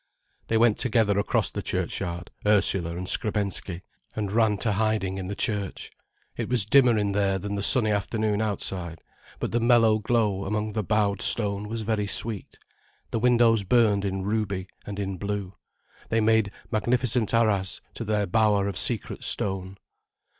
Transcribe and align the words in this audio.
They 0.47 0.57
went 0.57 0.79
together 0.79 1.19
across 1.19 1.51
the 1.51 1.61
churchyard, 1.61 2.31
Ursula 2.43 2.97
and 2.97 3.05
Skrebensky, 3.07 3.83
and 4.15 4.31
ran 4.31 4.57
to 4.57 4.71
hiding 4.71 5.19
in 5.19 5.27
the 5.27 5.35
church. 5.35 5.91
It 6.35 6.49
was 6.49 6.65
dimmer 6.65 6.97
in 6.97 7.11
there 7.11 7.37
than 7.37 7.53
the 7.53 7.61
sunny 7.61 7.91
afternoon 7.91 8.41
outside, 8.41 8.97
but 9.39 9.51
the 9.51 9.59
mellow 9.59 9.99
glow 9.99 10.45
among 10.45 10.71
the 10.71 10.81
bowed 10.81 11.21
stone 11.21 11.67
was 11.67 11.81
very 11.81 12.07
sweet. 12.07 12.57
The 13.11 13.19
windows 13.19 13.63
burned 13.63 14.03
in 14.03 14.23
ruby 14.23 14.65
and 14.87 14.97
in 14.97 15.17
blue, 15.19 15.53
they 16.09 16.19
made 16.19 16.49
magnificent 16.71 17.31
arras 17.31 17.79
to 17.93 18.03
their 18.03 18.25
bower 18.25 18.67
of 18.67 18.79
secret 18.79 19.23
stone. 19.23 19.77